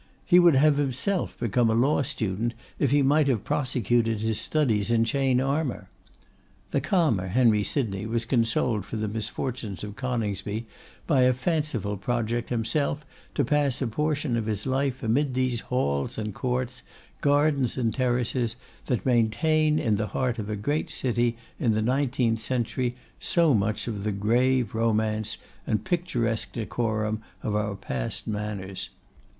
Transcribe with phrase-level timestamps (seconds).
[0.25, 4.89] He would have himself become a law student if he might have prosecuted his studies
[4.89, 5.89] in chain armour.
[6.71, 10.65] The calmer Henry Sydney was consoled for the misfortunes of Coningsby
[11.05, 16.17] by a fanciful project himself to pass a portion of his life amid these halls
[16.17, 16.81] and courts,
[17.21, 18.55] gardens and terraces,
[18.87, 23.87] that maintain in the heart of a great city in the nineteenth century, so much
[23.87, 25.37] of the grave romance
[25.67, 28.89] and picturesque decorum of our past manners.